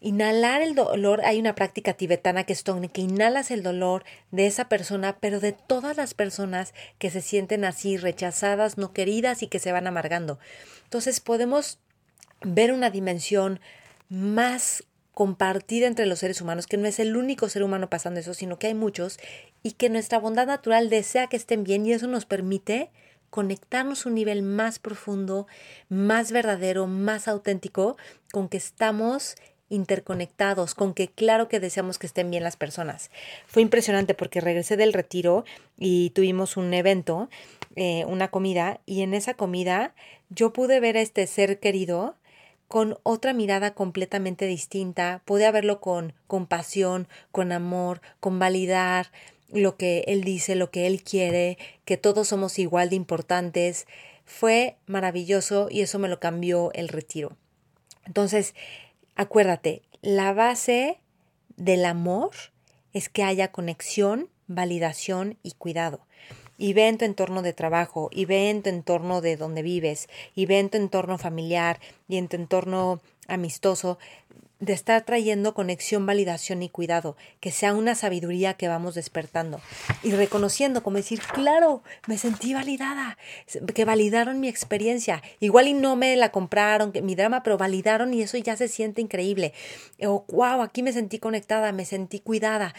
inhalar 0.00 0.62
el 0.62 0.74
dolor, 0.74 1.20
hay 1.24 1.38
una 1.38 1.54
práctica 1.54 1.92
tibetana 1.92 2.44
que 2.44 2.54
es 2.54 2.64
que 2.92 3.00
inhalas 3.02 3.50
el 3.50 3.62
dolor 3.62 4.04
de 4.30 4.46
esa 4.46 4.68
persona, 4.68 5.18
pero 5.20 5.40
de 5.40 5.52
todas 5.52 5.96
las 5.96 6.14
personas 6.14 6.74
que 6.98 7.10
se 7.10 7.20
sienten 7.20 7.64
así 7.64 7.96
rechazadas, 7.98 8.78
no 8.78 8.92
queridas 8.92 9.42
y 9.42 9.46
que 9.46 9.58
se 9.58 9.72
van 9.72 9.86
amargando. 9.86 10.38
Entonces 10.84 11.20
podemos 11.20 11.78
ver 12.42 12.72
una 12.72 12.90
dimensión 12.90 13.60
más 14.08 14.84
compartida 15.14 15.86
entre 15.86 16.06
los 16.06 16.20
seres 16.20 16.40
humanos, 16.40 16.66
que 16.66 16.76
no 16.76 16.86
es 16.86 16.98
el 16.98 17.16
único 17.16 17.48
ser 17.48 17.62
humano 17.62 17.90
pasando 17.90 18.20
eso, 18.20 18.32
sino 18.32 18.58
que 18.58 18.68
hay 18.68 18.74
muchos, 18.74 19.18
y 19.62 19.72
que 19.72 19.90
nuestra 19.90 20.18
bondad 20.18 20.46
natural 20.46 20.88
desea 20.88 21.26
que 21.26 21.36
estén 21.36 21.64
bien 21.64 21.84
y 21.84 21.92
eso 21.92 22.06
nos 22.06 22.24
permite 22.24 22.90
conectarnos 23.28 24.04
a 24.04 24.08
un 24.08 24.14
nivel 24.14 24.42
más 24.42 24.78
profundo, 24.78 25.46
más 25.88 26.32
verdadero, 26.32 26.86
más 26.86 27.28
auténtico, 27.28 27.96
con 28.32 28.48
que 28.48 28.56
estamos 28.56 29.36
interconectados, 29.68 30.74
con 30.74 30.94
que 30.94 31.08
claro 31.08 31.48
que 31.48 31.60
deseamos 31.60 31.98
que 31.98 32.06
estén 32.06 32.30
bien 32.30 32.42
las 32.42 32.56
personas. 32.56 33.10
Fue 33.46 33.62
impresionante 33.62 34.14
porque 34.14 34.40
regresé 34.40 34.76
del 34.76 34.92
retiro 34.92 35.44
y 35.78 36.10
tuvimos 36.10 36.56
un 36.56 36.74
evento, 36.74 37.28
eh, 37.76 38.04
una 38.06 38.28
comida, 38.28 38.80
y 38.84 39.02
en 39.02 39.14
esa 39.14 39.34
comida 39.34 39.94
yo 40.28 40.52
pude 40.52 40.80
ver 40.80 40.96
a 40.96 41.00
este 41.00 41.26
ser 41.26 41.60
querido 41.60 42.16
con 42.70 43.00
otra 43.02 43.32
mirada 43.32 43.74
completamente 43.74 44.46
distinta, 44.46 45.22
pude 45.24 45.50
verlo 45.50 45.80
con 45.80 46.12
compasión, 46.28 47.08
con 47.32 47.50
amor, 47.50 48.00
con 48.20 48.38
validar 48.38 49.10
lo 49.52 49.76
que 49.76 50.04
él 50.06 50.22
dice, 50.22 50.54
lo 50.54 50.70
que 50.70 50.86
él 50.86 51.02
quiere, 51.02 51.58
que 51.84 51.96
todos 51.96 52.28
somos 52.28 52.60
igual 52.60 52.90
de 52.90 52.94
importantes. 52.94 53.88
Fue 54.24 54.76
maravilloso 54.86 55.66
y 55.68 55.80
eso 55.80 55.98
me 55.98 56.06
lo 56.06 56.20
cambió 56.20 56.70
el 56.74 56.86
retiro. 56.86 57.36
Entonces, 58.06 58.54
acuérdate, 59.16 59.82
la 60.00 60.32
base 60.32 61.00
del 61.56 61.84
amor 61.84 62.30
es 62.92 63.08
que 63.08 63.24
haya 63.24 63.50
conexión, 63.50 64.28
validación 64.46 65.38
y 65.42 65.54
cuidado 65.54 66.06
y 66.60 66.74
ve 66.74 66.88
en 66.88 66.98
tu 66.98 67.06
entorno 67.06 67.40
de 67.40 67.54
trabajo, 67.54 68.10
y 68.12 68.26
ve 68.26 68.50
en 68.50 68.62
tu 68.62 68.68
entorno 68.68 69.22
de 69.22 69.38
donde 69.38 69.62
vives, 69.62 70.10
y 70.34 70.44
ve 70.44 70.58
en 70.58 70.68
tu 70.68 70.76
entorno 70.76 71.16
familiar 71.16 71.80
y 72.06 72.18
en 72.18 72.28
tu 72.28 72.36
entorno 72.36 73.00
amistoso, 73.28 73.98
de 74.58 74.74
estar 74.74 75.02
trayendo 75.06 75.54
conexión, 75.54 76.04
validación 76.04 76.62
y 76.62 76.68
cuidado, 76.68 77.16
que 77.40 77.50
sea 77.50 77.72
una 77.72 77.94
sabiduría 77.94 78.54
que 78.54 78.68
vamos 78.68 78.94
despertando 78.94 79.58
y 80.02 80.12
reconociendo, 80.12 80.82
como 80.82 80.98
decir, 80.98 81.20
claro, 81.20 81.82
me 82.06 82.18
sentí 82.18 82.52
validada, 82.52 83.16
que 83.74 83.86
validaron 83.86 84.38
mi 84.38 84.48
experiencia, 84.48 85.22
igual 85.40 85.66
y 85.66 85.72
no 85.72 85.96
me 85.96 86.14
la 86.16 86.30
compraron, 86.30 86.92
mi 87.02 87.14
drama, 87.14 87.42
pero 87.42 87.56
validaron 87.56 88.12
y 88.12 88.20
eso 88.20 88.36
ya 88.36 88.54
se 88.54 88.68
siente 88.68 89.00
increíble. 89.00 89.54
O, 90.02 90.26
wow, 90.28 90.60
aquí 90.60 90.82
me 90.82 90.92
sentí 90.92 91.18
conectada, 91.18 91.72
me 91.72 91.86
sentí 91.86 92.20
cuidada, 92.20 92.74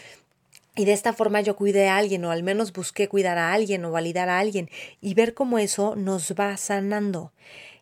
y 0.74 0.84
de 0.84 0.92
esta 0.92 1.12
forma 1.12 1.40
yo 1.40 1.56
cuidé 1.56 1.88
a 1.88 1.98
alguien 1.98 2.24
o 2.24 2.30
al 2.30 2.42
menos 2.42 2.72
busqué 2.72 3.08
cuidar 3.08 3.38
a 3.38 3.52
alguien 3.52 3.84
o 3.84 3.90
validar 3.90 4.28
a 4.28 4.38
alguien 4.38 4.70
y 5.00 5.14
ver 5.14 5.34
cómo 5.34 5.58
eso 5.58 5.96
nos 5.96 6.32
va 6.32 6.56
sanando. 6.56 7.32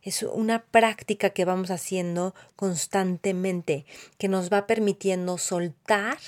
Es 0.02 0.22
una 0.22 0.62
práctica 0.64 1.30
que 1.30 1.44
vamos 1.44 1.70
haciendo 1.70 2.34
constantemente, 2.56 3.84
que 4.18 4.28
nos 4.28 4.50
va 4.50 4.66
permitiendo 4.66 5.36
soltar 5.38 6.18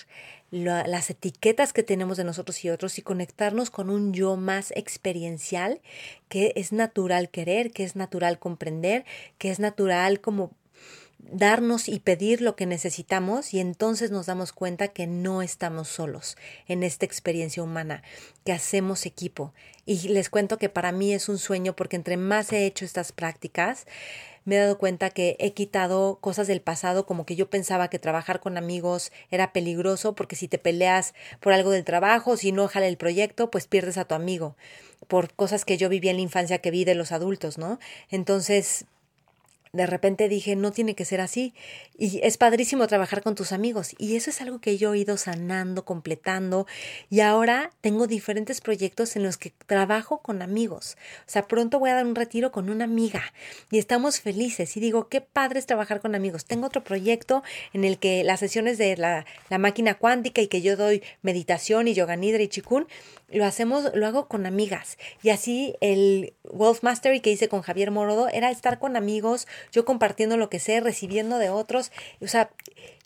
las 0.50 1.08
etiquetas 1.08 1.72
que 1.72 1.82
tenemos 1.82 2.18
de 2.18 2.24
nosotros 2.24 2.62
y 2.62 2.68
otros 2.68 2.98
y 2.98 3.02
conectarnos 3.02 3.70
con 3.70 3.88
un 3.88 4.12
yo 4.12 4.36
más 4.36 4.70
experiencial 4.76 5.80
que 6.28 6.52
es 6.56 6.72
natural 6.72 7.30
querer, 7.30 7.72
que 7.72 7.84
es 7.84 7.96
natural 7.96 8.38
comprender, 8.38 9.06
que 9.38 9.50
es 9.50 9.58
natural 9.58 10.20
como 10.20 10.50
darnos 11.30 11.88
y 11.88 12.00
pedir 12.00 12.42
lo 12.42 12.56
que 12.56 12.66
necesitamos 12.66 13.54
y 13.54 13.60
entonces 13.60 14.10
nos 14.10 14.26
damos 14.26 14.52
cuenta 14.52 14.88
que 14.88 15.06
no 15.06 15.42
estamos 15.42 15.88
solos 15.88 16.36
en 16.66 16.82
esta 16.82 17.06
experiencia 17.06 17.62
humana, 17.62 18.02
que 18.44 18.52
hacemos 18.52 19.06
equipo. 19.06 19.52
Y 19.86 20.08
les 20.08 20.30
cuento 20.30 20.58
que 20.58 20.68
para 20.68 20.92
mí 20.92 21.12
es 21.12 21.28
un 21.28 21.38
sueño 21.38 21.74
porque 21.74 21.96
entre 21.96 22.16
más 22.16 22.52
he 22.52 22.66
hecho 22.66 22.84
estas 22.84 23.12
prácticas, 23.12 23.86
me 24.44 24.56
he 24.56 24.58
dado 24.58 24.78
cuenta 24.78 25.10
que 25.10 25.36
he 25.38 25.52
quitado 25.52 26.18
cosas 26.20 26.48
del 26.48 26.60
pasado, 26.60 27.06
como 27.06 27.24
que 27.24 27.36
yo 27.36 27.48
pensaba 27.48 27.88
que 27.88 28.00
trabajar 28.00 28.40
con 28.40 28.56
amigos 28.56 29.12
era 29.30 29.52
peligroso 29.52 30.14
porque 30.14 30.36
si 30.36 30.48
te 30.48 30.58
peleas 30.58 31.14
por 31.40 31.52
algo 31.52 31.70
del 31.70 31.84
trabajo, 31.84 32.36
si 32.36 32.50
no 32.50 32.66
jala 32.66 32.88
el 32.88 32.96
proyecto, 32.96 33.50
pues 33.50 33.68
pierdes 33.68 33.98
a 33.98 34.04
tu 34.04 34.14
amigo, 34.14 34.56
por 35.06 35.32
cosas 35.32 35.64
que 35.64 35.78
yo 35.78 35.88
viví 35.88 36.08
en 36.08 36.16
la 36.16 36.22
infancia 36.22 36.58
que 36.58 36.72
vi 36.72 36.84
de 36.84 36.96
los 36.96 37.12
adultos, 37.12 37.56
¿no? 37.56 37.78
Entonces, 38.10 38.86
de 39.72 39.86
repente 39.86 40.28
dije, 40.28 40.54
no 40.54 40.70
tiene 40.70 40.94
que 40.94 41.06
ser 41.06 41.22
así. 41.22 41.54
Y 41.96 42.20
es 42.22 42.36
padrísimo 42.36 42.86
trabajar 42.86 43.22
con 43.22 43.34
tus 43.34 43.52
amigos. 43.52 43.94
Y 43.96 44.16
eso 44.16 44.28
es 44.28 44.42
algo 44.42 44.60
que 44.60 44.76
yo 44.76 44.92
he 44.92 44.98
ido 44.98 45.16
sanando, 45.16 45.86
completando. 45.86 46.66
Y 47.08 47.20
ahora 47.20 47.70
tengo 47.80 48.06
diferentes 48.06 48.60
proyectos 48.60 49.16
en 49.16 49.22
los 49.22 49.38
que 49.38 49.54
trabajo 49.66 50.18
con 50.18 50.42
amigos. 50.42 50.98
O 51.26 51.30
sea, 51.30 51.48
pronto 51.48 51.78
voy 51.78 51.88
a 51.88 51.94
dar 51.94 52.04
un 52.04 52.14
retiro 52.14 52.52
con 52.52 52.68
una 52.68 52.84
amiga. 52.84 53.22
Y 53.70 53.78
estamos 53.78 54.20
felices. 54.20 54.76
Y 54.76 54.80
digo, 54.80 55.08
qué 55.08 55.22
padre 55.22 55.58
es 55.58 55.64
trabajar 55.64 56.02
con 56.02 56.14
amigos. 56.14 56.44
Tengo 56.44 56.66
otro 56.66 56.84
proyecto 56.84 57.42
en 57.72 57.84
el 57.84 57.98
que 57.98 58.24
las 58.24 58.40
sesiones 58.40 58.76
de 58.76 58.98
la, 58.98 59.24
la 59.48 59.56
máquina 59.56 59.94
cuántica 59.94 60.42
y 60.42 60.48
que 60.48 60.60
yo 60.60 60.76
doy 60.76 61.02
meditación 61.22 61.88
y 61.88 61.94
yoga 61.94 62.16
nidra 62.16 62.42
y 62.42 62.48
chikun 62.48 62.86
lo 63.32 63.44
hacemos, 63.44 63.90
lo 63.94 64.06
hago 64.06 64.28
con 64.28 64.46
amigas. 64.46 64.98
Y 65.22 65.30
así 65.30 65.74
el 65.80 66.34
Wolf 66.44 66.82
Mastery 66.82 67.20
que 67.20 67.30
hice 67.30 67.48
con 67.48 67.62
Javier 67.62 67.90
Morodo 67.90 68.28
era 68.28 68.50
estar 68.50 68.78
con 68.78 68.96
amigos, 68.96 69.48
yo 69.70 69.84
compartiendo 69.84 70.36
lo 70.36 70.50
que 70.50 70.58
sé, 70.58 70.80
recibiendo 70.80 71.38
de 71.38 71.50
otros. 71.50 71.92
O 72.20 72.26
sea, 72.26 72.50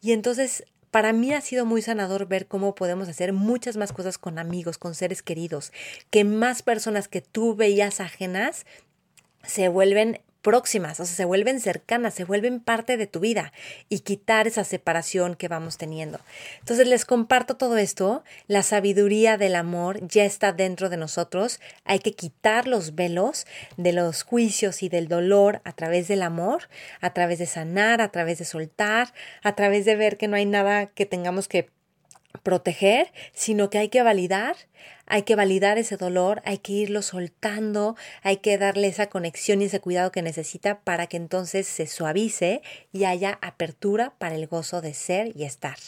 y 0.01 0.13
entonces 0.13 0.65
para 0.91 1.13
mí 1.13 1.33
ha 1.35 1.41
sido 1.41 1.67
muy 1.67 1.83
sanador 1.83 2.27
ver 2.27 2.47
cómo 2.47 2.75
podemos 2.75 3.09
hacer 3.09 3.33
muchas 3.33 3.77
más 3.77 3.93
cosas 3.93 4.17
con 4.17 4.39
amigos, 4.39 4.79
con 4.79 4.95
seres 4.95 5.23
queridos, 5.23 5.73
que 6.11 6.25
más 6.25 6.63
personas 6.63 7.09
que 7.09 7.21
tú 7.21 7.55
veías 7.55 8.01
ajenas 8.01 8.65
se 9.43 9.69
vuelven 9.69 10.21
próximas, 10.47 11.01
o 11.01 11.05
sea, 11.05 11.17
se 11.17 11.25
vuelven 11.25 11.59
cercanas, 11.59 12.15
se 12.15 12.23
vuelven 12.23 12.61
parte 12.61 12.97
de 12.97 13.09
tu 13.09 13.19
vida 13.19 13.53
y 13.89 13.99
quitar 13.99 14.47
esa 14.47 14.63
separación 14.63 15.35
que 15.35 15.49
vamos 15.49 15.77
teniendo. 15.77 16.21
Entonces 16.61 16.87
les 16.87 17.05
comparto 17.05 17.57
todo 17.57 17.77
esto, 17.79 18.23
la 18.47 18.63
sabiduría 18.63 19.39
del 19.39 19.57
amor 19.57 19.99
ya 20.07 20.25
está 20.25 20.53
dentro 20.53 20.89
de 20.89 20.99
nosotros, 20.99 21.59
hay 21.85 21.99
que 21.99 22.13
quitar 22.13 22.69
los 22.69 22.95
velos 22.95 23.45
de 23.77 23.93
los 23.93 24.23
juicios 24.23 24.85
y 24.85 24.89
del 24.89 25.09
dolor 25.09 25.63
a 25.65 25.73
través 25.73 26.07
del 26.07 26.23
amor, 26.23 26.69
a 27.01 27.13
través 27.13 27.41
de 27.41 27.47
sanar, 27.47 28.01
a 28.01 28.13
través 28.13 28.39
de 28.39 28.45
soltar, 28.45 29.13
a 29.43 29.57
través 29.57 29.85
de 29.85 29.97
ver 29.97 30.17
que 30.17 30.29
no 30.29 30.37
hay 30.37 30.47
nada 30.47 30.87
que 30.87 31.07
tengamos 31.07 31.49
que 31.49 31.71
proteger, 32.43 33.13
sino 33.33 33.71
que 33.71 33.79
hay 33.79 33.89
que 33.89 34.03
validar, 34.03 34.57
hay 35.07 35.23
que 35.23 35.37
validar 35.37 35.79
ese 35.79 35.97
dolor, 35.97 36.43
hay 36.45 36.59
que 36.59 36.73
irlo 36.73 37.03
soltando, 37.03 37.97
hay 38.23 38.39
que 38.39 38.59
darle 38.59 38.89
esa 38.89 39.09
conexión 39.09 39.63
y 39.63 39.67
ese 39.67 39.81
cuidado 39.81 40.13
que 40.13 40.23
necesita 40.23 40.81
para 40.81 41.07
que 41.07 41.17
entonces 41.17 41.67
se 41.67 41.87
suavice 41.87 42.63
y 42.93 43.05
haya 43.05 43.39
apertura 43.41 44.15
para 44.19 44.35
el 44.35 44.47
gozo 44.47 44.81
de 44.81 44.95
ser 44.95 45.33
y 45.37 45.45
estar. 45.45 45.79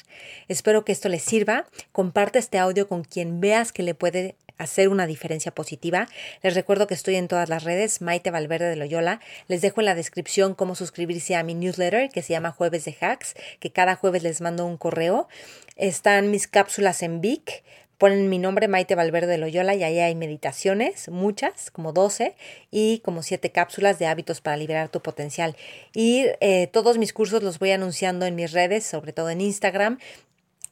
Espero 0.46 0.84
que 0.84 0.92
esto 0.92 1.08
les 1.08 1.22
sirva. 1.22 1.66
Comparte 1.92 2.38
este 2.38 2.58
audio 2.58 2.88
con 2.88 3.04
quien 3.04 3.40
veas 3.40 3.72
que 3.72 3.82
le 3.82 3.94
puede 3.94 4.36
hacer 4.58 4.88
una 4.88 5.06
diferencia 5.06 5.52
positiva. 5.52 6.08
Les 6.42 6.54
recuerdo 6.54 6.86
que 6.86 6.94
estoy 6.94 7.16
en 7.16 7.28
todas 7.28 7.48
las 7.48 7.64
redes, 7.64 8.02
Maite 8.02 8.30
Valverde 8.30 8.68
de 8.68 8.76
Loyola. 8.76 9.20
Les 9.46 9.62
dejo 9.62 9.80
en 9.80 9.86
la 9.86 9.94
descripción 9.94 10.54
cómo 10.54 10.74
suscribirse 10.74 11.36
a 11.36 11.42
mi 11.42 11.54
newsletter 11.54 12.10
que 12.10 12.22
se 12.22 12.32
llama 12.32 12.50
Jueves 12.50 12.84
de 12.84 12.96
Hacks, 13.00 13.34
que 13.60 13.70
cada 13.70 13.94
jueves 13.94 14.22
les 14.22 14.40
mando 14.40 14.66
un 14.66 14.76
correo. 14.76 15.28
Están 15.76 16.30
mis 16.30 16.46
cápsulas 16.46 17.02
en 17.02 17.20
Vic. 17.20 17.62
Ponen 17.98 18.28
mi 18.28 18.38
nombre 18.38 18.68
Maite 18.68 18.94
Valverde 18.94 19.32
de 19.32 19.38
Loyola 19.38 19.74
y 19.74 19.82
ahí 19.82 19.98
hay 19.98 20.14
meditaciones, 20.14 21.08
muchas, 21.08 21.72
como 21.72 21.92
12, 21.92 22.36
y 22.70 23.00
como 23.00 23.24
7 23.24 23.50
cápsulas 23.50 23.98
de 23.98 24.06
hábitos 24.06 24.40
para 24.40 24.56
liberar 24.56 24.88
tu 24.88 25.02
potencial. 25.02 25.56
Y 25.92 26.26
eh, 26.40 26.68
todos 26.68 26.96
mis 26.96 27.12
cursos 27.12 27.42
los 27.42 27.58
voy 27.58 27.72
anunciando 27.72 28.24
en 28.24 28.36
mis 28.36 28.52
redes, 28.52 28.86
sobre 28.86 29.12
todo 29.12 29.30
en 29.30 29.40
Instagram 29.40 29.98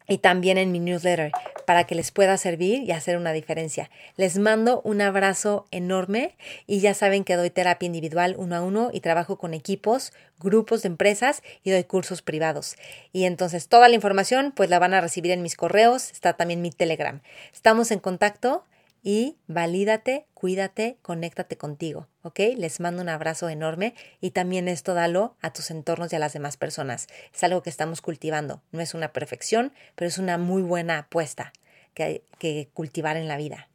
y 0.09 0.19
también 0.19 0.59
en 0.59 0.73
mi 0.73 0.81
newsletter 0.81 1.33
para 1.67 1.85
que 1.85 1.95
les 1.95 2.11
pueda 2.11 2.37
servir 2.37 2.83
y 2.83 2.93
hacer 2.93 3.17
una 3.17 3.33
diferencia. 3.33 3.91
Les 4.17 4.39
mando 4.39 4.81
un 4.83 5.01
abrazo 5.01 5.67
enorme 5.71 6.37
y 6.67 6.81
ya 6.81 6.95
saben 6.95 7.25
que 7.25 7.37
doy 7.37 7.51
terapia 7.51 7.87
individual 7.87 8.37
uno 8.39 8.57
a 8.57 8.63
uno 8.63 8.91
y 8.93 9.01
trabajo 9.01 9.37
con 9.37 9.53
equipos, 9.53 10.13
grupos 10.39 10.83
de 10.83 10.89
empresas 10.89 11.43
y 11.65 11.71
doy 11.71 11.85
cursos 11.85 12.23
privados. 12.23 12.77
Y 13.13 13.25
entonces 13.25 13.69
toda 13.69 13.89
la 13.89 13.95
información 13.95 14.53
pues 14.55 14.71
la 14.71 14.79
van 14.79 14.95
a 14.95 15.01
recibir 15.01 15.33
en 15.33 15.43
mis 15.43 15.57
correos, 15.57 16.11
está 16.13 16.35
también 16.35 16.63
mi 16.63 16.71
Telegram. 16.71 17.21
Estamos 17.53 17.91
en 17.91 17.99
contacto 17.99 18.65
y 19.07 19.39
valídate, 19.47 20.27
cuídate, 20.35 20.99
conéctate 21.01 21.57
contigo, 21.57 22.09
¿ok? 22.23 22.41
Les 22.57 22.81
mando 22.81 23.03
un 23.03 23.09
abrazo 23.09 23.49
enorme 23.49 23.95
y 24.21 24.33
también 24.33 24.67
esto 24.67 24.95
dalo 24.95 25.37
a 25.41 25.53
tus 25.53 25.71
entornos 25.71 26.13
y 26.13 26.17
a 26.17 26.19
las 26.19 26.33
demás 26.33 26.57
personas. 26.57 27.07
Es 27.33 27.45
algo 27.45 27.63
que 27.63 27.71
estamos 27.71 28.03
cultivando. 28.03 28.63
No 28.73 28.81
es 28.81 28.95
una 28.95 29.13
perfección, 29.13 29.73
pero 29.95 30.09
es 30.09 30.19
una 30.19 30.39
muy 30.39 30.63
buena 30.63 30.99
apuesta 30.99 31.53
que 31.95 32.03
hay 32.03 32.23
que 32.41 32.69
cultivar 32.75 33.17
en 33.17 33.29
la 33.29 33.37
vida. 33.37 33.69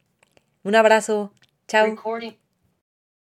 Un 0.64 0.74
abrazo. 0.74 1.32
Chao. 1.66 1.96